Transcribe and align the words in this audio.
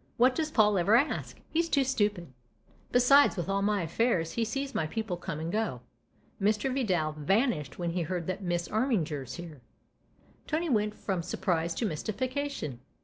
"What 0.16 0.34
does 0.34 0.50
Paul 0.50 0.76
ever 0.76 0.96
ask? 0.96 1.38
He's 1.50 1.68
too 1.68 1.84
stupid! 1.84 2.32
Besides, 2.90 3.36
with 3.36 3.48
all 3.48 3.62
my 3.62 3.82
affairs, 3.82 4.32
he 4.32 4.44
sees 4.44 4.74
my 4.74 4.88
people 4.88 5.16
come 5.16 5.38
and 5.38 5.52
go. 5.52 5.82
Mr. 6.42 6.74
Vidal 6.74 7.12
vanished 7.12 7.78
when 7.78 7.90
he 7.90 8.02
heard 8.02 8.26
that 8.26 8.42
Miss 8.42 8.66
Armiger's 8.66 9.34
here." 9.36 9.60
Tony 10.48 10.68
went 10.68 10.96
from 10.96 11.22
surprise 11.22 11.76
to 11.76 11.86
mystification. 11.86 12.80